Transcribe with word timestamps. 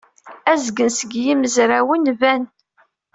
Azgen 0.51 0.89
seg 0.99 1.11
yimezrawen 1.23 2.03
ban. 2.19 2.43